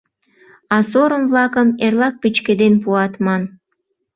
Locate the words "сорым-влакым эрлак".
0.91-2.15